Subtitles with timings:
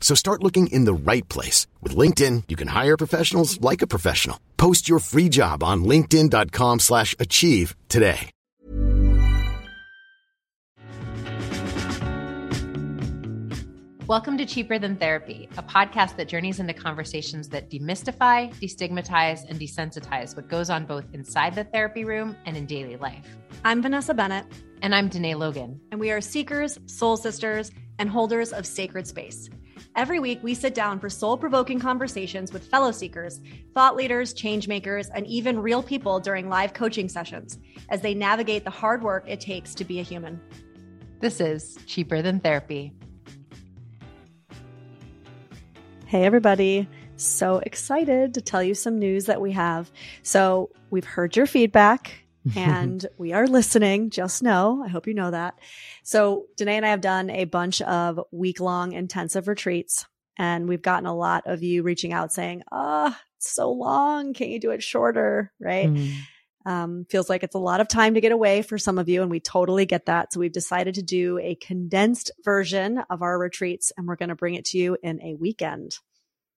[0.00, 1.68] So start looking in the right place.
[1.80, 4.40] With LinkedIn, you can hire professionals like a professional.
[4.56, 8.30] Post your free job on linkedin.com slash achieve today.
[14.10, 19.60] Welcome to Cheaper Than Therapy, a podcast that journeys into conversations that demystify, destigmatize, and
[19.60, 23.24] desensitize what goes on both inside the therapy room and in daily life.
[23.64, 24.46] I'm Vanessa Bennett.
[24.82, 25.80] And I'm Danae Logan.
[25.92, 29.50] And we are seekers, soul sisters, and holders of sacred space.
[29.96, 33.40] Every week, we sit down for soul provoking conversations with fellow seekers,
[33.74, 38.64] thought leaders, change makers, and even real people during live coaching sessions as they navigate
[38.64, 40.40] the hard work it takes to be a human.
[41.20, 42.92] This is Cheaper Than Therapy.
[46.06, 46.88] Hey, everybody.
[47.16, 49.90] So excited to tell you some news that we have.
[50.22, 52.19] So, we've heard your feedback
[52.56, 54.10] and we are listening.
[54.10, 55.58] Just know, I hope you know that.
[56.02, 60.06] So, Danae and I have done a bunch of week long intensive retreats,
[60.38, 64.32] and we've gotten a lot of you reaching out saying, Ah, oh, so long.
[64.32, 65.52] Can you do it shorter?
[65.60, 65.88] Right.
[65.88, 66.12] Mm.
[66.66, 69.22] Um, feels like it's a lot of time to get away for some of you,
[69.22, 70.32] and we totally get that.
[70.32, 74.34] So we've decided to do a condensed version of our retreats, and we're going to
[74.34, 75.98] bring it to you in a weekend.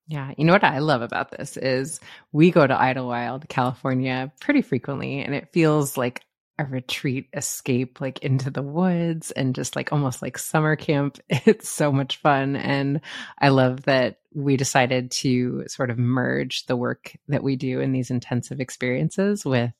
[0.07, 1.99] Yeah, you know what I love about this is
[2.31, 6.23] we go to Idyllwild, California pretty frequently, and it feels like
[6.59, 11.19] a retreat escape like into the woods and just like almost like summer camp.
[11.29, 12.55] It's so much fun.
[12.55, 13.01] And
[13.39, 17.91] I love that we decided to sort of merge the work that we do in
[17.91, 19.71] these intensive experiences with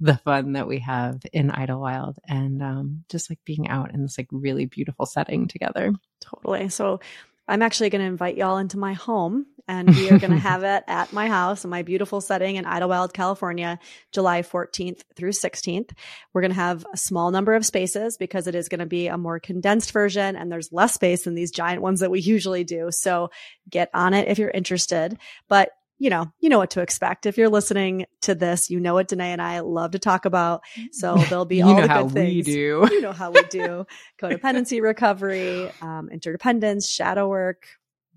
[0.00, 4.18] the fun that we have in Idyllwild and um, just like being out in this
[4.18, 5.92] like really beautiful setting together.
[6.20, 6.68] Totally.
[6.68, 7.00] So
[7.46, 10.62] I'm actually going to invite y'all into my home and we are going to have
[10.62, 13.78] it at my house in my beautiful setting in Idyllwild, California,
[14.12, 15.92] July 14th through 16th.
[16.32, 19.06] We're going to have a small number of spaces because it is going to be
[19.06, 22.64] a more condensed version and there's less space than these giant ones that we usually
[22.64, 22.90] do.
[22.90, 23.30] So
[23.68, 25.18] get on it if you're interested.
[25.48, 27.24] But you know, you know what to expect.
[27.24, 30.62] If you're listening to this, you know what Danae and I love to talk about.
[30.90, 32.46] So there'll be all the good things.
[32.46, 32.88] We do.
[32.90, 33.86] You know how we do.
[34.20, 37.68] Codependency recovery, um, interdependence, shadow work.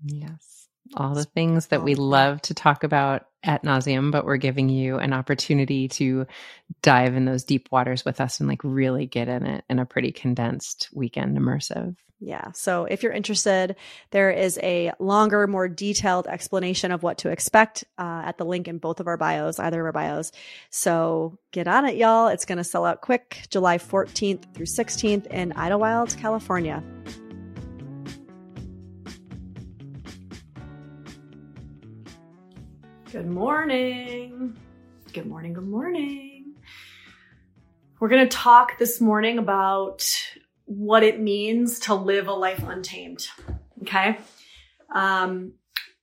[0.04, 0.57] Yes
[0.94, 4.98] all the things that we love to talk about at nauseum, but we're giving you
[4.98, 6.26] an opportunity to
[6.82, 9.86] dive in those deep waters with us and like really get in it in a
[9.86, 11.94] pretty condensed weekend immersive.
[12.20, 12.50] Yeah.
[12.52, 13.76] So if you're interested,
[14.10, 18.66] there is a longer, more detailed explanation of what to expect uh, at the link
[18.66, 20.32] in both of our bios, either of our bios.
[20.70, 22.26] So get on it, y'all.
[22.26, 26.82] It's going to sell out quick July 14th through 16th in Idyllwild, California.
[33.18, 34.56] Good morning.
[35.12, 35.52] Good morning.
[35.52, 36.54] Good morning.
[37.98, 40.08] We're going to talk this morning about
[40.66, 43.26] what it means to live a life untamed.
[43.82, 44.18] Okay.
[44.94, 45.54] Um,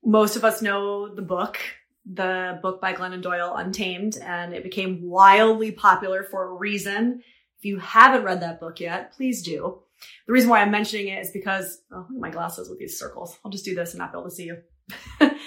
[0.03, 1.57] most of us know the book,
[2.05, 7.23] the book by Glennon Doyle, Untamed, and it became wildly popular for a reason.
[7.57, 9.79] If you haven't read that book yet, please do.
[10.27, 13.39] The reason why I'm mentioning it is because, oh, my glasses with these circles.
[13.45, 14.57] I'll just do this and not be able to see you.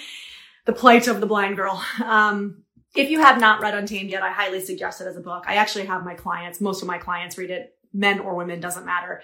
[0.65, 1.83] the plight of the blind girl.
[2.03, 2.63] Um,
[2.95, 5.43] if you have not read Untamed yet, I highly suggest it as a book.
[5.47, 8.85] I actually have my clients, most of my clients read it, men or women, doesn't
[8.85, 9.21] matter.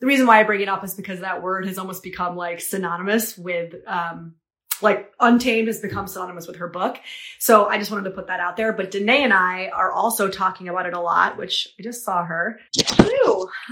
[0.00, 2.60] The reason why I bring it up is because that word has almost become like
[2.60, 4.34] synonymous with, um,
[4.82, 6.98] like Untamed has become synonymous with her book.
[7.38, 8.74] So I just wanted to put that out there.
[8.74, 12.24] But Danae and I are also talking about it a lot, which I just saw
[12.24, 12.60] her.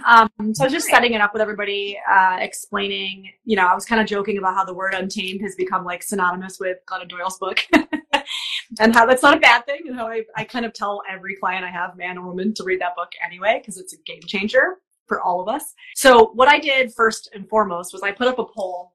[0.07, 3.75] Um, so I was just setting it up with everybody, uh, explaining, you know, I
[3.75, 7.09] was kind of joking about how the word Untamed has become like synonymous with Glennon
[7.09, 7.61] Doyle's book.
[8.81, 11.37] and how that's not a bad thing and how I, I kind of tell every
[11.37, 14.23] client I have, man or woman, to read that book anyway, because it's a game
[14.27, 15.75] changer for all of us.
[15.95, 18.95] So what I did first and foremost was I put up a poll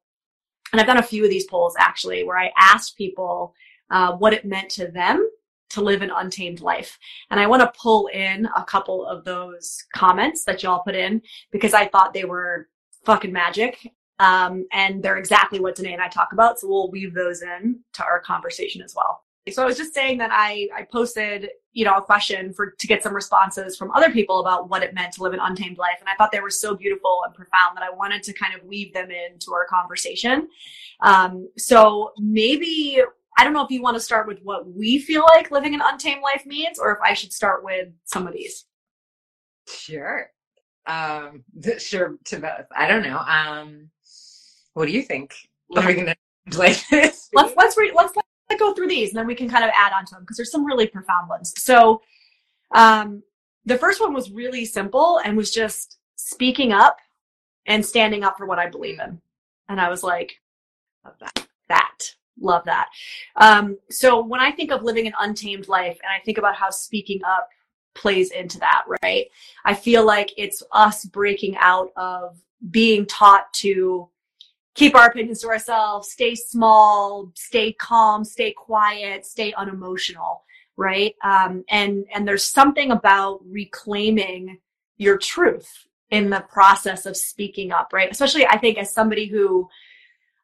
[0.71, 3.53] and I've done a few of these polls actually where I asked people
[3.91, 5.27] uh, what it meant to them
[5.69, 6.97] to live an untamed life.
[7.29, 11.21] And I want to pull in a couple of those comments that y'all put in
[11.51, 12.67] because I thought they were
[13.05, 13.91] fucking magic.
[14.19, 16.59] Um, and they're exactly what Danae and I talk about.
[16.59, 19.23] So we'll weave those in to our conversation as well.
[19.49, 22.87] So I was just saying that I, I posted, you know, a question for to
[22.87, 25.97] get some responses from other people about what it meant to live an untamed life.
[25.99, 28.63] And I thought they were so beautiful and profound that I wanted to kind of
[28.63, 30.49] weave them into our conversation.
[30.99, 33.01] Um, so maybe
[33.39, 35.79] I don't know if you want to start with what we feel like living an
[35.81, 38.65] untamed life means, or if I should start with some of these.
[39.65, 40.29] Sure.
[40.85, 41.45] Um,
[41.77, 42.65] sure to both.
[42.75, 43.17] I don't know.
[43.19, 43.91] Um,
[44.73, 45.33] what do you think
[45.69, 46.15] living an
[46.57, 47.29] life is?
[47.31, 48.13] Let's let's re- let's
[48.57, 50.51] go through these and then we can kind of add on to them because there's
[50.51, 51.53] some really profound ones.
[51.57, 52.01] So,
[52.75, 53.23] um,
[53.63, 56.97] the first one was really simple and was just speaking up
[57.67, 59.21] and standing up for what I believe in.
[59.69, 60.41] And I was like,
[61.05, 61.47] love that.
[61.69, 62.15] That.
[62.41, 62.89] Love that.
[63.35, 66.69] Um, so when I think of living an untamed life and I think about how
[66.69, 67.49] speaking up
[67.95, 69.27] plays into that, right?
[69.65, 72.41] I feel like it's us breaking out of
[72.71, 74.09] being taught to
[74.75, 80.43] keep our opinions to ourselves, stay small, stay calm, stay quiet, stay unemotional,
[80.77, 81.15] right?
[81.23, 84.59] Um, and and there's something about reclaiming
[84.97, 88.09] your truth in the process of speaking up, right?
[88.11, 89.67] Especially, I think, as somebody who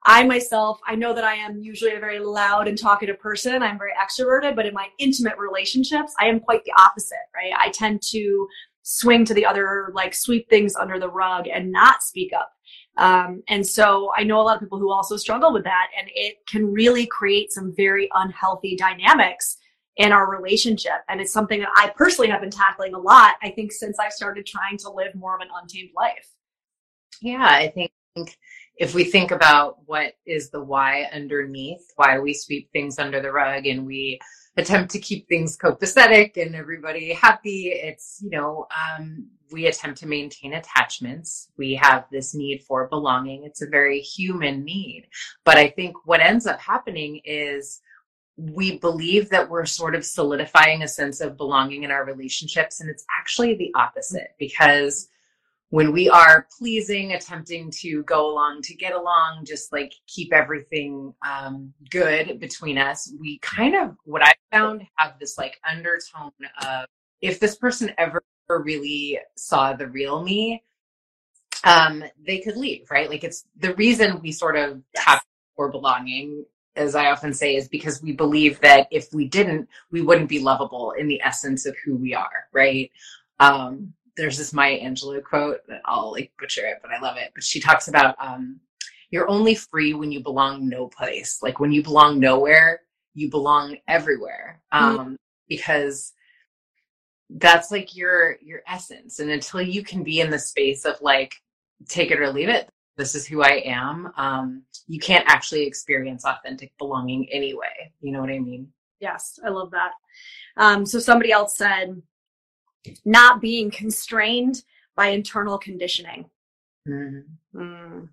[0.06, 3.64] I myself, I know that I am usually a very loud and talkative person.
[3.64, 7.52] I'm very extroverted, but in my intimate relationships, I am quite the opposite, right?
[7.58, 8.48] I tend to
[8.84, 12.52] swing to the other, like sweep things under the rug and not speak up.
[12.98, 16.08] Um, and so I know a lot of people who also struggle with that, and
[16.14, 19.58] it can really create some very unhealthy dynamics
[19.98, 21.02] in our relationship.
[21.10, 24.10] And it's something that I personally have been tackling a lot, I think, since I
[24.10, 26.30] started trying to live more of an untamed life.
[27.22, 27.92] Yeah, I think
[28.78, 33.32] if we think about what is the why underneath, why we sweep things under the
[33.32, 34.20] rug and we
[34.58, 37.68] attempt to keep things copacetic and everybody happy.
[37.74, 41.50] It's, you know, um, we attempt to maintain attachments.
[41.58, 43.44] We have this need for belonging.
[43.44, 45.08] It's a very human need.
[45.44, 47.82] But I think what ends up happening is
[48.38, 52.82] we believe that we're sort of solidifying a sense of belonging in our relationships.
[52.82, 55.08] And it's actually the opposite because
[55.70, 61.14] when we are pleasing, attempting to go along to get along, just like keep everything
[61.28, 66.32] um, good between us, we kind of, what I found, have this like undertone
[66.66, 66.86] of
[67.22, 70.64] if this person ever really saw the real me,
[71.64, 73.10] um, they could leave, right?
[73.10, 75.24] Like it's the reason we sort of tap
[75.56, 76.46] for belonging,
[76.76, 80.40] as I often say, is because we believe that if we didn't, we wouldn't be
[80.40, 82.92] lovable in the essence of who we are, right?
[83.40, 87.32] Um, there's this Maya Angelou quote that I'll like butcher it, but I love it.
[87.34, 88.60] But she talks about um,
[89.10, 91.40] you're only free when you belong no place.
[91.42, 92.82] Like when you belong nowhere,
[93.14, 94.62] you belong everywhere.
[94.74, 94.86] Mm-hmm.
[94.86, 95.14] Um, mm-hmm.
[95.48, 96.14] because
[97.30, 99.20] that's like your your essence.
[99.20, 101.36] And until you can be in the space of like
[101.88, 106.24] take it or leave it, this is who I am, um, you can't actually experience
[106.26, 107.92] authentic belonging anyway.
[108.02, 108.70] You know what I mean?
[109.00, 109.92] Yes, I love that.
[110.58, 112.02] Um, so somebody else said,
[113.06, 114.64] not being constrained
[114.96, 116.26] by internal conditioning.
[116.88, 117.60] Mm-hmm.
[117.60, 118.10] Mm.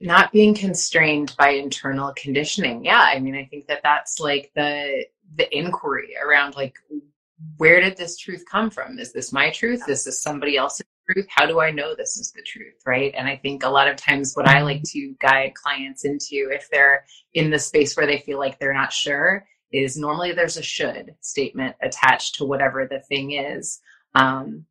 [0.00, 2.84] Not being constrained by internal conditioning.
[2.84, 5.04] Yeah, I mean, I think that that's like the
[5.36, 6.76] the inquiry around like
[7.56, 8.98] where did this truth come from?
[8.98, 9.88] Is this my truth?
[9.88, 11.26] Is this somebody else's truth?
[11.28, 12.74] How do I know this is the truth?
[12.86, 13.14] Right.
[13.16, 16.68] And I think a lot of times what I like to guide clients into, if
[16.70, 17.04] they're
[17.34, 21.14] in the space where they feel like they're not sure, is normally there's a should
[21.20, 23.80] statement attached to whatever the thing is.
[24.14, 24.64] Um,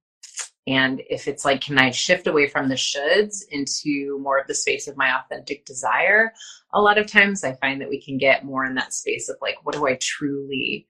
[0.66, 4.56] and if it's like, can I shift away from the shoulds into more of the
[4.56, 6.34] space of my authentic desire?
[6.74, 9.38] A lot of times I find that we can get more in that space of
[9.42, 10.88] like, what do I truly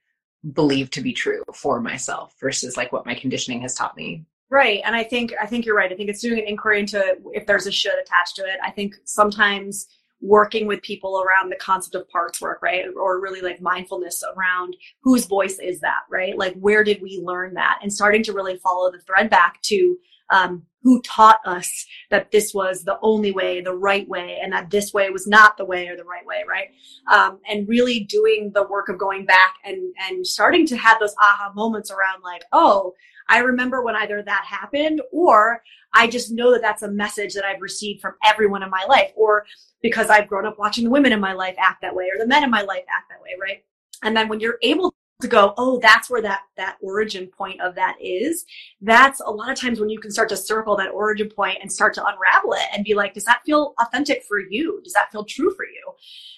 [0.53, 4.25] believe to be true for myself versus like what my conditioning has taught me.
[4.49, 4.81] Right.
[4.85, 5.91] And I think I think you're right.
[5.91, 8.59] I think it's doing an inquiry into if there's a should attached to it.
[8.63, 9.87] I think sometimes
[10.21, 12.85] working with people around the concept of parts work, right?
[12.99, 16.37] Or really like mindfulness around whose voice is that, right?
[16.37, 17.79] Like where did we learn that?
[17.81, 19.97] And starting to really follow the thread back to
[20.29, 24.69] um, who taught us that this was the only way, the right way, and that
[24.69, 26.69] this way was not the way or the right way, right?
[27.11, 31.15] Um, and really doing the work of going back and and starting to have those
[31.21, 32.93] aha moments around like, oh,
[33.29, 35.61] I remember when either that happened or
[35.93, 39.11] I just know that that's a message that I've received from everyone in my life,
[39.15, 39.45] or
[39.81, 42.27] because I've grown up watching the women in my life act that way or the
[42.27, 43.63] men in my life act that way, right?
[44.03, 47.73] And then when you're able to go, oh, that's where that, that origin point of
[47.75, 48.45] that is.
[48.81, 51.71] That's a lot of times when you can start to circle that origin point and
[51.71, 54.79] start to unravel it and be like, does that feel authentic for you?
[54.83, 55.91] Does that feel true for you?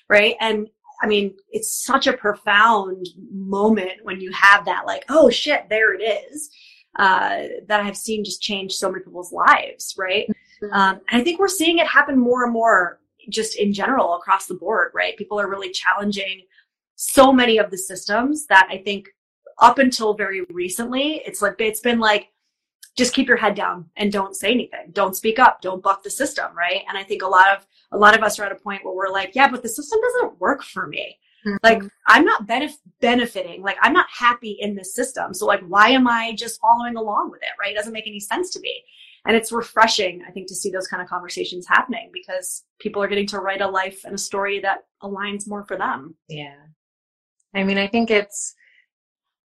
[0.07, 0.35] Right.
[0.39, 0.69] And
[1.01, 5.93] I mean, it's such a profound moment when you have that, like, oh shit, there
[5.93, 6.49] it is,
[6.97, 9.95] uh, that I've seen just change so many people's lives.
[9.97, 10.27] Right.
[10.61, 10.73] Mm-hmm.
[10.73, 14.47] Um, and I think we're seeing it happen more and more just in general across
[14.47, 15.17] the board, right?
[15.17, 16.43] People are really challenging
[16.95, 19.07] so many of the systems that I think
[19.59, 22.29] up until very recently, it's like it's been like
[22.97, 24.91] just keep your head down and don't say anything.
[24.91, 25.61] Don't speak up.
[25.61, 26.81] Don't buck the system, right?
[26.89, 28.93] And I think a lot of a lot of us are at a point where
[28.93, 31.17] we're like, yeah, but the system doesn't work for me.
[31.45, 31.57] Mm-hmm.
[31.63, 33.61] Like I'm not benef- benefiting.
[33.61, 35.33] Like I'm not happy in this system.
[35.33, 37.71] So like why am I just following along with it, right?
[37.71, 38.83] It doesn't make any sense to me.
[39.25, 43.07] And it's refreshing, I think, to see those kind of conversations happening because people are
[43.07, 46.15] getting to write a life and a story that aligns more for them.
[46.29, 46.55] Yeah.
[47.53, 48.55] I mean, I think it's,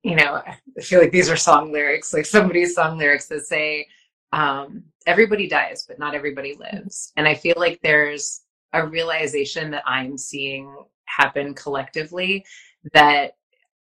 [0.03, 3.87] you know, I feel like these are song lyrics, like somebody's song lyrics that say,
[4.31, 7.11] um, everybody dies, but not everybody lives.
[7.17, 8.41] And I feel like there's
[8.73, 10.75] a realization that I'm seeing
[11.17, 12.45] happen collectively
[12.93, 13.35] that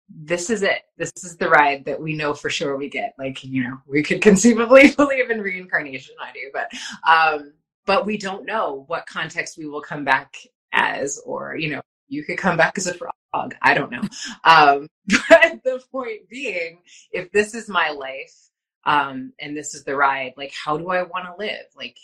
[0.08, 0.82] this is it.
[0.96, 3.14] This is the ride that we know for sure we get.
[3.18, 6.70] Like, you know, we could conceivably believe in reincarnation, I do, but
[7.08, 7.52] um,
[7.86, 10.36] but we don't know what context we will come back
[10.72, 13.54] as, or you know, you could come back as a frog.
[13.62, 14.02] I don't know.
[14.44, 14.88] Um,
[15.28, 16.78] but the point being,
[17.10, 18.34] if this is my life
[18.84, 21.66] um, and this is the ride, like, how do I want to live?
[21.76, 21.96] Like,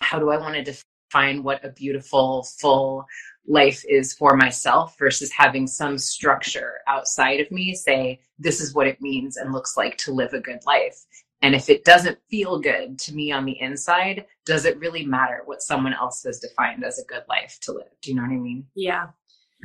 [0.00, 3.06] how do I want to define what a beautiful, full
[3.46, 8.86] life is for myself versus having some structure outside of me say, this is what
[8.86, 11.04] it means and looks like to live a good life.
[11.42, 15.42] And if it doesn't feel good to me on the inside, does it really matter
[15.44, 17.90] what someone else has defined as a good life to live?
[18.00, 18.64] Do you know what I mean?
[18.74, 19.08] Yeah,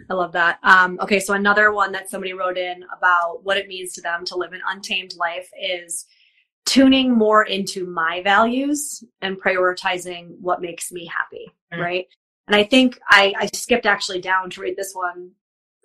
[0.10, 0.60] I love that.
[0.64, 4.26] Um, okay, so another one that somebody wrote in about what it means to them
[4.26, 6.06] to live an untamed life is
[6.66, 11.82] tuning more into my values and prioritizing what makes me happy, mm-hmm.
[11.82, 12.08] right?
[12.50, 15.30] And I think I, I skipped actually down to read this one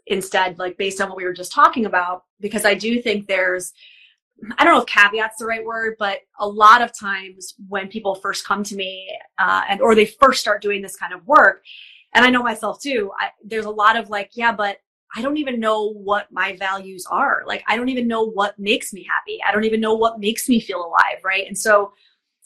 [0.06, 3.74] instead, like based on what we were just talking about, because I do think there's
[4.58, 8.14] I don't know if caveat's the right word, but a lot of times when people
[8.14, 9.06] first come to me
[9.38, 11.62] uh, and or they first start doing this kind of work,
[12.14, 13.12] and I know myself too.
[13.20, 14.78] I, there's a lot of like, yeah, but
[15.14, 17.44] I don't even know what my values are.
[17.46, 19.38] Like, I don't even know what makes me happy.
[19.46, 21.22] I don't even know what makes me feel alive.
[21.22, 21.46] Right.
[21.46, 21.92] And so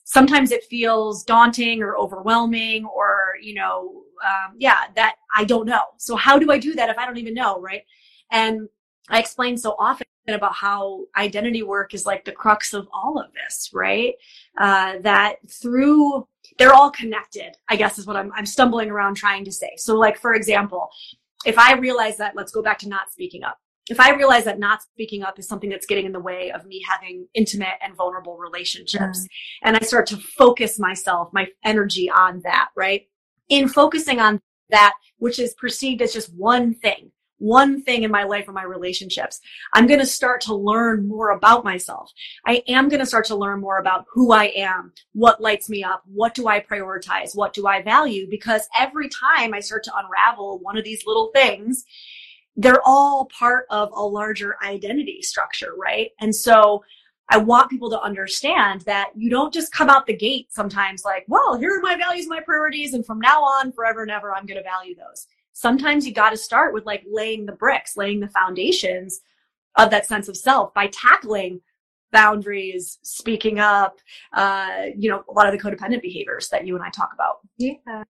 [0.04, 5.82] sometimes it feels daunting or overwhelming or, you know, um, yeah, that I don't know.
[5.98, 7.60] So how do I do that if I don't even know?
[7.60, 7.82] Right.
[8.30, 8.68] And
[9.10, 13.32] I explain so often about how identity work is like the crux of all of
[13.32, 14.14] this, right?
[14.60, 16.26] Uh, that through
[16.58, 19.70] they're all connected, I guess is what I'm, I'm stumbling around trying to say.
[19.76, 20.90] So like, for example,
[21.46, 23.58] if I realize that, let's go back to not speaking up.
[23.88, 26.66] If I realize that not speaking up is something that's getting in the way of
[26.66, 29.26] me having intimate and vulnerable relationships, mm.
[29.62, 33.06] and I start to focus myself, my energy on that, right?
[33.48, 34.40] In focusing on
[34.70, 38.64] that, which is perceived as just one thing, one thing in my life or my
[38.64, 39.40] relationships.
[39.72, 42.12] I'm going to start to learn more about myself.
[42.46, 45.84] I am going to start to learn more about who I am, what lights me
[45.84, 49.92] up, what do I prioritize, what do I value, because every time I start to
[49.96, 51.84] unravel one of these little things,
[52.56, 56.10] they're all part of a larger identity structure, right?
[56.20, 56.82] And so
[57.30, 61.24] I want people to understand that you don't just come out the gate sometimes like,
[61.28, 64.46] well, here are my values, my priorities, and from now on, forever and ever, I'm
[64.46, 65.26] going to value those
[65.58, 69.22] sometimes you got to start with like laying the bricks, laying the foundations
[69.76, 71.60] of that sense of self by tackling
[72.12, 73.98] boundaries, speaking up,
[74.34, 77.38] uh, you know, a lot of the codependent behaviors that you and I talk about.
[77.58, 78.04] Yeah.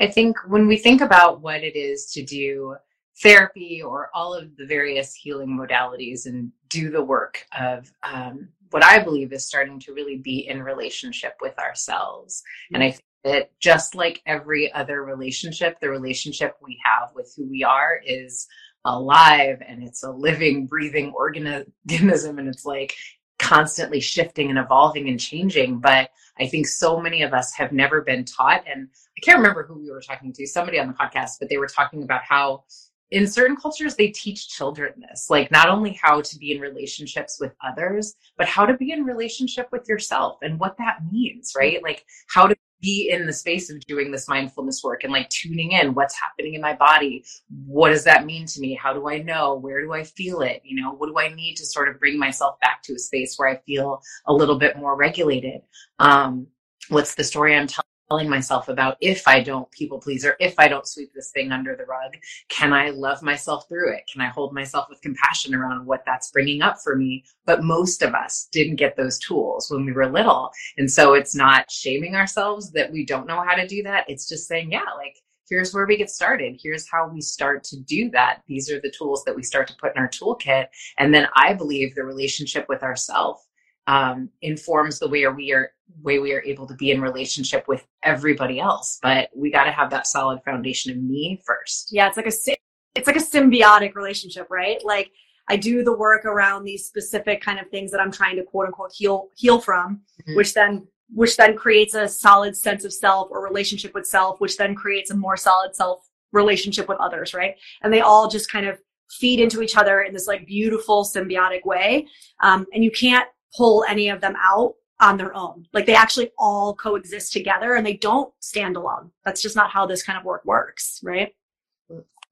[0.00, 2.76] I think when we think about what it is to do
[3.22, 8.84] therapy or all of the various healing modalities and do the work of um, what
[8.84, 12.42] I believe is starting to really be in relationship with ourselves.
[12.72, 17.48] And I think that just like every other relationship, the relationship we have with who
[17.48, 18.46] we are is
[18.84, 22.94] alive and it's a living, breathing organism and it's like
[23.38, 25.78] constantly shifting and evolving and changing.
[25.78, 28.64] But I think so many of us have never been taught.
[28.70, 31.56] And I can't remember who we were talking to, somebody on the podcast, but they
[31.56, 32.64] were talking about how
[33.10, 37.38] in certain cultures they teach children this like not only how to be in relationships
[37.40, 41.82] with others but how to be in relationship with yourself and what that means right?
[41.82, 45.72] Like how to be in the space of doing this mindfulness work and like tuning
[45.72, 47.24] in what's happening in my body
[47.64, 48.74] what does that mean to me?
[48.74, 49.54] How do i know?
[49.54, 50.60] Where do i feel it?
[50.64, 53.34] You know what do i need to sort of bring myself back to a space
[53.36, 55.62] where i feel a little bit more regulated?
[55.98, 56.48] Um
[56.88, 60.54] what's the story i'm telling telling myself about if I don't people please or if
[60.58, 62.16] I don't sweep this thing under the rug?
[62.48, 64.08] Can I love myself through it?
[64.10, 67.24] Can I hold myself with compassion around what that's bringing up for me?
[67.44, 70.50] But most of us didn't get those tools when we were little.
[70.78, 74.08] And so it's not shaming ourselves that we don't know how to do that.
[74.08, 75.16] It's just saying, yeah, like,
[75.48, 76.58] here's where we get started.
[76.60, 78.42] Here's how we start to do that.
[78.46, 80.66] These are the tools that we start to put in our toolkit.
[80.98, 83.45] And then I believe the relationship with ourself
[83.86, 87.86] um, informs the way we are way we are able to be in relationship with
[88.02, 88.98] everybody else.
[89.02, 91.88] But we got to have that solid foundation of me first.
[91.92, 92.56] Yeah, it's like a
[92.94, 94.84] it's like a symbiotic relationship, right?
[94.84, 95.10] Like
[95.48, 98.66] I do the work around these specific kind of things that I'm trying to quote
[98.66, 100.36] unquote heal heal from, mm-hmm.
[100.36, 104.56] which then which then creates a solid sense of self or relationship with self, which
[104.56, 107.54] then creates a more solid self relationship with others, right?
[107.82, 108.78] And they all just kind of
[109.10, 112.08] feed into each other in this like beautiful symbiotic way.
[112.40, 115.66] Um, and you can't pull any of them out on their own.
[115.72, 119.10] Like they actually all coexist together and they don't stand alone.
[119.24, 121.34] That's just not how this kind of work works, right?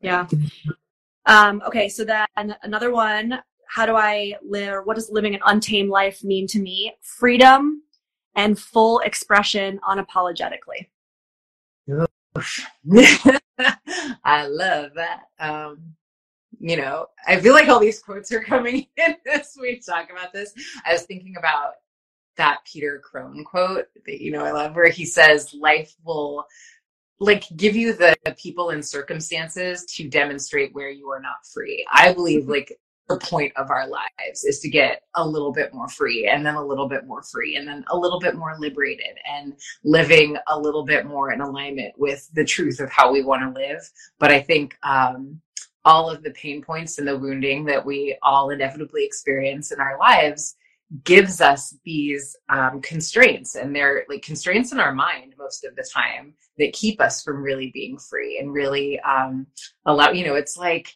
[0.00, 0.26] Yeah.
[1.26, 5.90] Um, okay, so then another one, how do I live what does living an untamed
[5.90, 6.95] life mean to me?
[7.02, 7.83] Freedom
[8.35, 10.88] and full expression unapologetically.
[14.25, 15.23] I love that.
[15.38, 15.95] Um,
[16.64, 20.33] you know, I feel like all these quotes are coming in as we talk about
[20.33, 20.54] this.
[20.87, 21.75] I was thinking about
[22.38, 26.47] that Peter Crone quote that you know I love where he says life will
[27.21, 31.87] like give you the people and circumstances to demonstrate where you are not free.
[31.92, 32.73] I believe like
[33.11, 36.54] the point of our lives is to get a little bit more free and then
[36.54, 39.52] a little bit more free and then a little bit more liberated and
[39.85, 43.61] living a little bit more in alignment with the truth of how we want to
[43.61, 43.83] live.
[44.18, 45.42] But I think um
[45.85, 49.99] all of the pain points and the wounding that we all inevitably experience in our
[49.99, 50.57] lives
[51.03, 53.57] gives us these um, constraints.
[53.57, 57.42] And they're like constraints in our mind most of the time that keep us from
[57.42, 59.47] really being free and really um,
[59.87, 60.94] allow you know it's like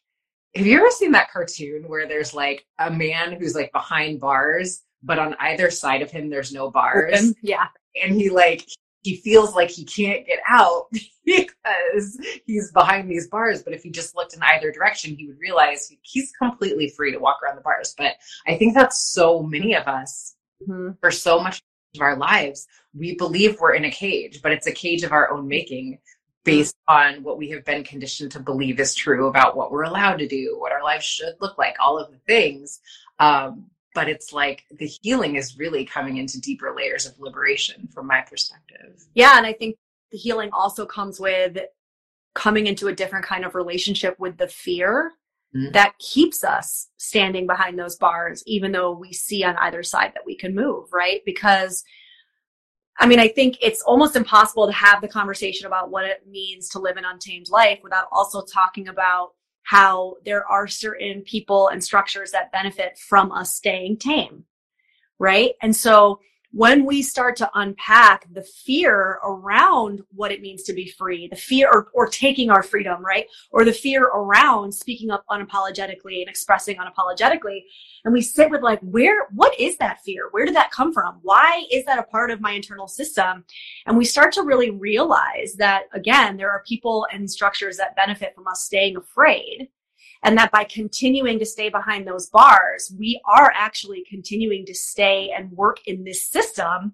[0.55, 4.83] have you ever seen that cartoon where there's like a man who's like behind bars
[5.03, 7.35] but on either side of him there's no bars?
[7.43, 7.67] yeah.
[8.03, 8.67] And he like
[9.03, 10.87] he feels like he can't get out
[11.25, 13.63] because he's behind these bars.
[13.63, 17.19] But if he just looked in either direction, he would realize he's completely free to
[17.19, 17.95] walk around the bars.
[17.97, 18.15] But
[18.47, 20.91] I think that's so many of us mm-hmm.
[21.01, 21.63] for so much
[21.95, 22.67] of our lives.
[22.95, 25.99] We believe we're in a cage, but it's a cage of our own making
[26.45, 30.17] based on what we have been conditioned to believe is true about what we're allowed
[30.17, 32.81] to do, what our lives should look like, all of the things.
[33.19, 33.67] Um,
[33.99, 38.21] but it's like the healing is really coming into deeper layers of liberation from my
[38.21, 39.05] perspective.
[39.13, 39.37] Yeah.
[39.37, 39.75] And I think
[40.13, 41.59] the healing also comes with
[42.33, 45.15] coming into a different kind of relationship with the fear
[45.53, 45.73] mm-hmm.
[45.73, 50.25] that keeps us standing behind those bars, even though we see on either side that
[50.25, 51.21] we can move, right?
[51.27, 51.83] Because
[53.01, 56.69] I mean, I think it's almost impossible to have the conversation about what it means
[56.69, 59.31] to live an untamed life without also talking about
[59.69, 64.43] how there are certain people and structures that benefit from us staying tame.
[65.19, 65.57] Right.
[65.61, 66.21] And so
[66.53, 71.37] when we start to unpack the fear around what it means to be free, the
[71.37, 73.27] fear or, or taking our freedom, right?
[73.51, 77.65] Or the fear around speaking up unapologetically and expressing unapologetically.
[78.05, 80.29] And we sit with like, where, what is that fear?
[80.31, 81.19] Where did that come from?
[81.23, 83.45] Why is that a part of my internal system?
[83.87, 88.35] And we start to really realize that again, there are people and structures that benefit
[88.35, 89.69] from us staying afraid
[90.25, 95.33] and that by continuing to stay behind those bars, we are actually continuing to stay
[95.37, 96.93] and work in this system.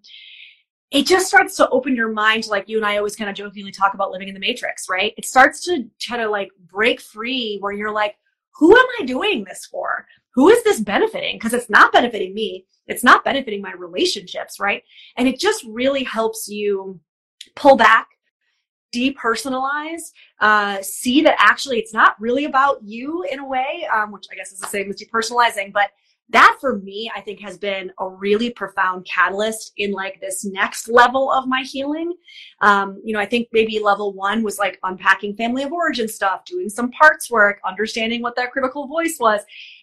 [0.91, 3.73] It just starts to open your mind like you and I always kind of jokingly
[3.73, 5.15] talk about living in the matrix, right?
[5.17, 8.17] It starts to try to like break free where you're like,
[8.55, 10.07] who am I doing this for?
[10.35, 11.37] Who is this benefiting?
[11.37, 12.67] Because it's not benefiting me.
[12.87, 14.83] It's not benefiting my relationships, right?
[15.17, 17.01] And it just really helps you
[17.57, 18.09] pull back
[18.95, 24.27] depersonalize, uh, see that actually it's not really about you in a way, um, which
[24.31, 25.91] I guess is the same as depersonalizing, but
[26.31, 30.89] that for me, I think has been a really profound catalyst in like this next
[30.89, 32.15] level of my healing.
[32.61, 36.47] Um, you know, I think maybe level one was like unpacking family of origin stuff,
[36.47, 39.43] doing some parts work, understanding what that critical voice was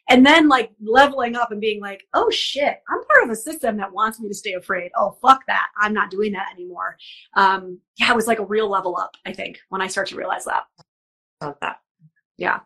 [0.10, 3.78] and then like leveling up and being like, oh shit, I'm part of a system
[3.78, 4.92] that wants me to stay afraid.
[4.96, 5.68] Oh fuck that.
[5.78, 6.98] I'm not doing that anymore.
[7.36, 10.16] Um, yeah, it was like a real level up, I think, when I start to
[10.16, 10.64] realize that.
[11.42, 11.80] Love that.
[12.38, 12.60] Yeah.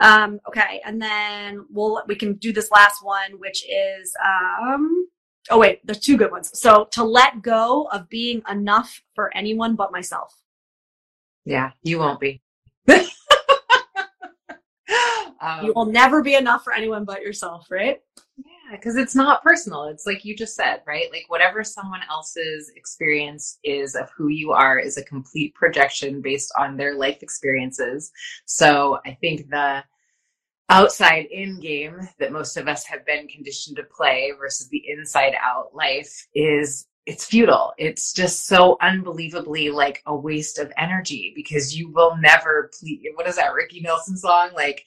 [0.00, 5.08] Um, okay, and then we'll we can do this last one, which is um.
[5.50, 6.50] Oh wait, there's two good ones.
[6.58, 10.40] So to let go of being enough for anyone but myself.
[11.44, 12.42] Yeah, you won't be.
[15.40, 18.00] um, you will never be enough for anyone but yourself, right?
[18.36, 19.84] Yeah, because it's not personal.
[19.84, 21.06] It's like you just said, right?
[21.12, 26.52] Like whatever someone else's experience is of who you are is a complete projection based
[26.58, 28.10] on their life experiences.
[28.46, 29.84] So I think the
[30.70, 35.34] outside in game that most of us have been conditioned to play versus the inside
[35.40, 37.72] out life is it's futile.
[37.78, 43.00] It's just so unbelievably like a waste of energy because you will never please.
[43.14, 44.50] What is that Ricky Nelson song?
[44.54, 44.84] Like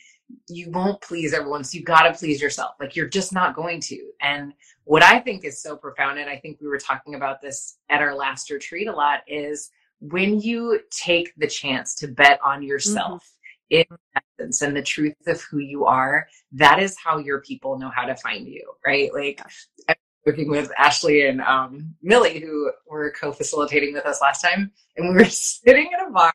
[0.47, 1.63] you won't please everyone.
[1.63, 2.75] So you got to please yourself.
[2.79, 4.11] Like you're just not going to.
[4.21, 7.77] And what I think is so profound, and I think we were talking about this
[7.89, 12.63] at our last retreat a lot, is when you take the chance to bet on
[12.63, 13.23] yourself
[13.71, 13.91] mm-hmm.
[13.91, 13.97] in
[14.39, 18.05] essence and the truth of who you are, that is how your people know how
[18.05, 19.13] to find you, right?
[19.13, 19.41] Like
[19.87, 25.09] I'm working with Ashley and um, Millie, who were co-facilitating with us last time, and
[25.09, 26.33] we were sitting in a bar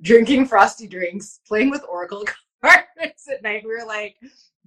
[0.00, 2.24] drinking frosty drinks, playing with Oracle
[2.64, 3.62] at night.
[3.64, 4.16] We were like,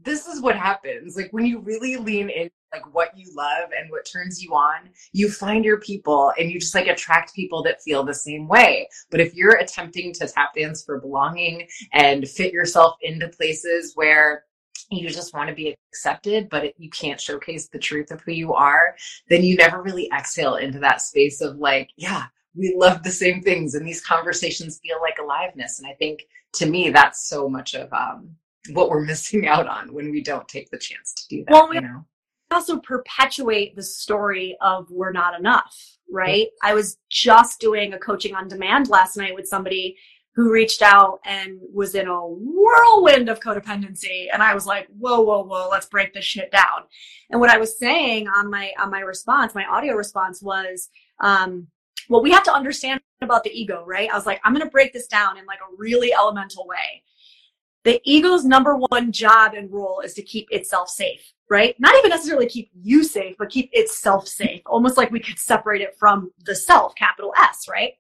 [0.04, 1.16] this is what happens.
[1.16, 4.90] Like when you really lean in like what you love and what turns you on,
[5.14, 8.90] you find your people and you just like attract people that feel the same way.
[9.10, 14.44] But if you're attempting to tap dance for belonging and fit yourself into places where
[14.92, 18.34] you just want to be accepted, but it, you can't showcase the truth of who
[18.34, 18.96] you are,
[19.30, 22.26] then you never really exhale into that space of like, yeah,
[22.56, 25.80] we love the same things and these conversations feel like aliveness.
[25.80, 28.30] And I think to me, that's so much of um,
[28.72, 31.52] what we're missing out on when we don't take the chance to do that.
[31.52, 32.06] Well, we you know?
[32.52, 35.76] also perpetuate the story of we're not enough,
[36.10, 36.48] right?
[36.64, 39.98] I was just doing a coaching on demand last night with somebody
[40.36, 45.22] who reached out and was in a whirlwind of codependency and i was like whoa
[45.22, 46.84] whoa whoa let's break this shit down
[47.30, 50.90] and what i was saying on my on my response my audio response was
[51.22, 51.68] um,
[52.10, 54.10] well, we have to understand about the ego, right?
[54.12, 57.04] I was like, I'm going to break this down in like a really elemental way.
[57.84, 61.76] The ego's number one job and role is to keep itself safe, right?
[61.80, 64.62] Not even necessarily keep you safe, but keep itself safe.
[64.66, 67.94] Almost like we could separate it from the self, capital S, right?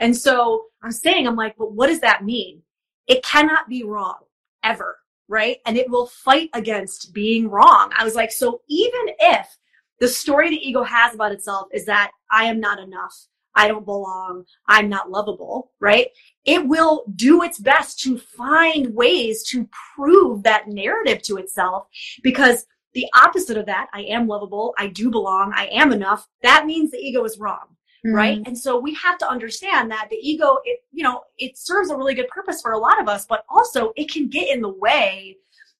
[0.00, 2.62] And so I'm saying, I'm like, but what does that mean?
[3.06, 4.18] It cannot be wrong
[4.62, 5.58] ever, right?
[5.66, 7.92] And it will fight against being wrong.
[7.96, 9.58] I was like, so even if
[10.00, 13.26] the story the ego has about itself is that I am not enough,
[13.58, 16.06] I don't belong, I'm not lovable, right?
[16.44, 21.88] It will do its best to find ways to prove that narrative to itself
[22.22, 26.66] because the opposite of that, I am lovable, I do belong, I am enough, that
[26.66, 27.76] means the ego is wrong.
[28.06, 28.14] Mm-hmm.
[28.14, 28.42] Right.
[28.46, 31.96] And so we have to understand that the ego, it, you know, it serves a
[31.96, 34.72] really good purpose for a lot of us, but also it can get in the
[34.72, 35.36] way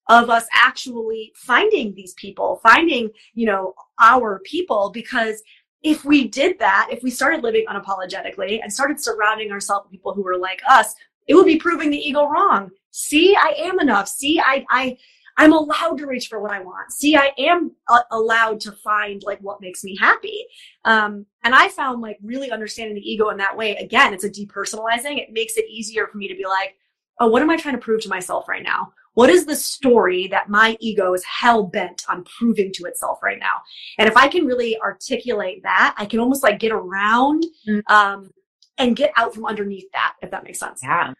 [0.08, 5.42] of us actually finding these people, finding, you know, our people because
[5.82, 10.12] if we did that, if we started living unapologetically and started surrounding ourselves with people
[10.12, 10.94] who were like us,
[11.26, 12.70] it would be proving the ego wrong.
[12.90, 14.08] See, I am enough.
[14.08, 14.96] See, I, I,
[15.36, 16.90] I'm allowed to reach for what I want.
[16.90, 20.44] See, I am uh, allowed to find like what makes me happy.
[20.84, 23.76] Um, and I found like really understanding the ego in that way.
[23.76, 25.18] Again, it's a depersonalizing.
[25.18, 26.76] It makes it easier for me to be like,
[27.20, 28.92] oh, what am I trying to prove to myself right now?
[29.18, 33.40] What is the story that my ego is hell bent on proving to itself right
[33.40, 33.62] now?
[33.98, 37.82] And if I can really articulate that, I can almost like get around mm.
[37.90, 38.30] um,
[38.78, 40.78] and get out from underneath that, if that makes sense.
[40.84, 41.14] Yeah.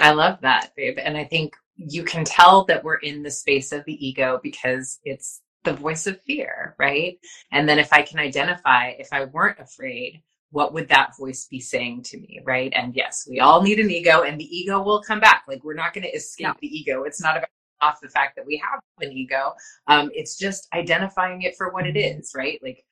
[0.00, 0.98] I love that, babe.
[1.00, 4.98] And I think you can tell that we're in the space of the ego because
[5.04, 7.16] it's the voice of fear, right?
[7.52, 11.60] And then if I can identify, if I weren't afraid, what would that voice be
[11.60, 12.72] saying to me right?
[12.74, 15.44] And yes we all need an ego and the ego will come back.
[15.48, 16.54] Like we're not going to escape no.
[16.60, 17.04] the ego.
[17.04, 17.48] It's not about
[17.80, 19.54] off the fact that we have an ego.
[19.86, 22.38] Um, it's just identifying it for what it mm-hmm.
[22.38, 22.58] right?
[22.62, 22.84] Like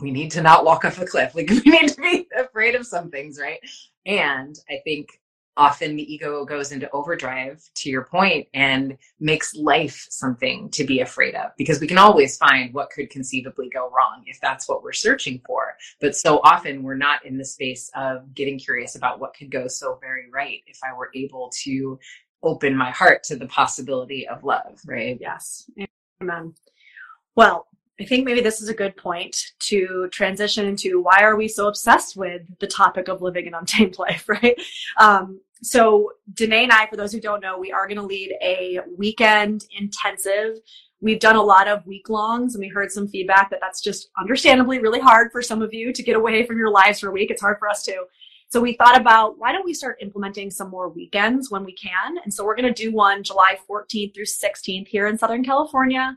[0.00, 1.34] we need to not walk off a cliff.
[1.34, 3.60] Like we need to be afraid of some things right?
[4.06, 5.08] And i think
[5.56, 11.00] often the ego goes into overdrive to your point and makes life something to be
[11.00, 14.82] afraid of because we can always find what could conceivably go wrong if that's what
[14.82, 15.76] we're searching for.
[16.00, 19.68] But so often we're not in the space of getting curious about what could go
[19.68, 21.98] so very right if i were able to
[22.42, 24.80] open my heart to the possibility of love.
[24.86, 25.18] Right.
[25.20, 25.70] Yes.
[26.20, 26.54] Amen.
[27.36, 27.66] Well
[28.00, 31.68] I think maybe this is a good point to transition into why are we so
[31.68, 34.60] obsessed with the topic of living an untamed life, right?
[34.98, 38.34] Um, so Danae and I, for those who don't know, we are going to lead
[38.42, 40.58] a weekend intensive.
[41.00, 44.10] We've done a lot of week longs and we heard some feedback that that's just
[44.18, 47.12] understandably really hard for some of you to get away from your lives for a
[47.12, 47.30] week.
[47.30, 48.04] It's hard for us too.
[48.48, 52.18] So we thought about why don't we start implementing some more weekends when we can?
[52.22, 56.16] And so we're going to do one July 14th through 16th here in Southern California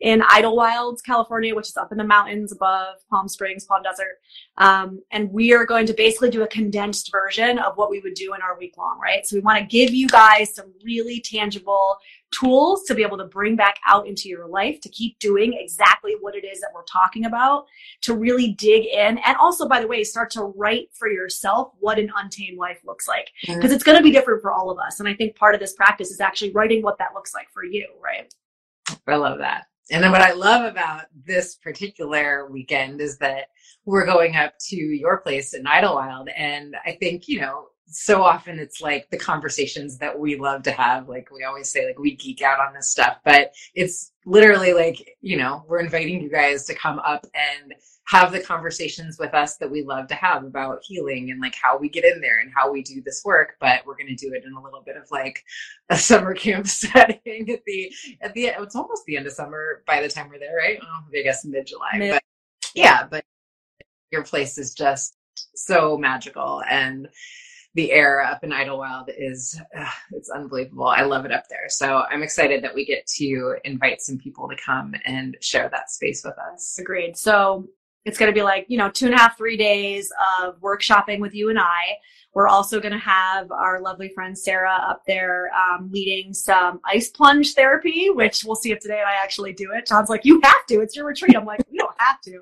[0.00, 4.20] in Idyllwild, California, which is up in the mountains above Palm Springs, Palm Desert.
[4.56, 8.14] Um, and we are going to basically do a condensed version of what we would
[8.14, 9.26] do in our week long, right?
[9.26, 11.96] So we want to give you guys some really tangible
[12.30, 16.14] tools to be able to bring back out into your life to keep doing exactly
[16.20, 17.66] what it is that we're talking about,
[18.02, 19.18] to really dig in.
[19.18, 23.08] And also, by the way, start to write for yourself what an untamed life looks
[23.08, 23.30] like.
[23.40, 23.72] Because mm-hmm.
[23.72, 25.00] it's going to be different for all of us.
[25.00, 27.64] And I think part of this practice is actually writing what that looks like for
[27.64, 28.32] you, right?
[29.06, 29.66] I love that.
[29.90, 33.48] And then what I love about this particular weekend is that
[33.84, 36.26] we're going up to your place in Idyllwild.
[36.36, 40.70] And I think, you know, so often it's like the conversations that we love to
[40.70, 41.08] have.
[41.08, 45.16] Like we always say, like we geek out on this stuff, but it's literally like,
[45.20, 47.74] you know, we're inviting you guys to come up and
[48.08, 51.76] have the conversations with us that we love to have about healing and like how
[51.76, 54.32] we get in there and how we do this work but we're going to do
[54.32, 55.44] it in a little bit of like
[55.90, 60.00] a summer camp setting at the at the it's almost the end of summer by
[60.00, 62.22] the time we're there right oh, i guess mid-july mid- but
[62.74, 63.24] yeah but
[64.10, 65.16] your place is just
[65.54, 67.08] so magical and
[67.74, 70.86] the air up in Idyllwild is uh, it's unbelievable.
[70.86, 71.68] I love it up there.
[71.68, 75.90] So I'm excited that we get to invite some people to come and share that
[75.90, 76.78] space with us.
[76.78, 77.16] Agreed.
[77.16, 77.68] So
[78.04, 81.20] it's going to be like, you know, two and a half, three days of workshopping
[81.20, 81.98] with you and I.
[82.34, 87.08] We're also going to have our lovely friend Sarah up there um, leading some ice
[87.08, 89.86] plunge therapy, which we'll see if today I actually do it.
[89.86, 90.80] John's like, you have to.
[90.80, 91.36] It's your retreat.
[91.36, 92.40] I'm like, you don't have to.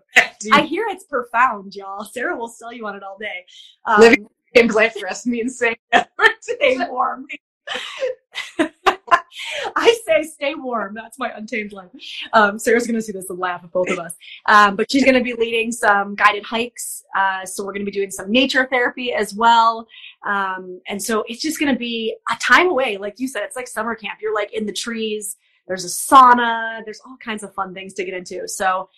[0.53, 2.05] I hear it's profound, y'all.
[2.05, 3.45] Sarah will sell you on it all day.
[3.87, 5.77] Um, Living in life for us means saying
[6.41, 7.27] stay warm.
[9.77, 10.95] I say stay warm.
[10.95, 11.91] That's my untamed life.
[12.33, 14.15] Um, Sarah's going to see this and laugh at both of us.
[14.47, 17.05] Um, but she's going to be leading some guided hikes.
[17.17, 19.87] Uh, so we're going to be doing some nature therapy as well.
[20.25, 22.97] Um, and so it's just going to be a time away.
[22.97, 24.21] Like you said, it's like summer camp.
[24.21, 25.37] You're like in the trees.
[25.67, 26.83] There's a sauna.
[26.85, 28.47] There's all kinds of fun things to get into.
[28.49, 28.89] So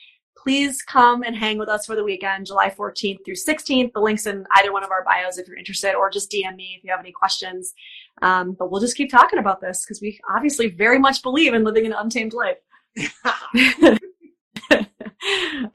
[0.42, 3.92] please come and hang with us for the weekend, July 14th through 16th.
[3.92, 6.74] The link's in either one of our bios if you're interested, or just DM me
[6.76, 7.74] if you have any questions.
[8.22, 11.64] Um, but we'll just keep talking about this because we obviously very much believe in
[11.64, 12.58] living an untamed life.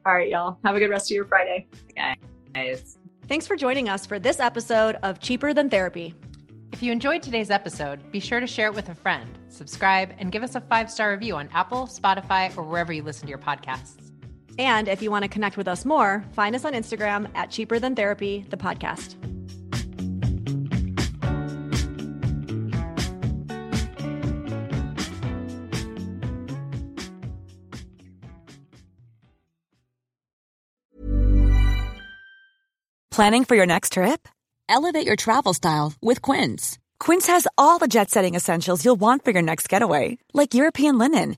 [0.05, 0.59] All right, y'all.
[0.63, 1.67] Have a good rest of your Friday.
[2.53, 2.97] Guys.
[3.27, 6.13] Thanks for joining us for this episode of Cheaper Than Therapy.
[6.71, 10.31] If you enjoyed today's episode, be sure to share it with a friend, subscribe, and
[10.31, 13.37] give us a five star review on Apple, Spotify, or wherever you listen to your
[13.37, 14.02] podcasts.
[14.57, 17.79] And if you want to connect with us more, find us on Instagram at Cheaper
[17.79, 19.15] Than Therapy, the podcast.
[33.09, 34.27] Planning for your next trip?
[34.67, 36.79] Elevate your travel style with Quince.
[36.99, 40.97] Quince has all the jet setting essentials you'll want for your next getaway, like European
[40.97, 41.37] linen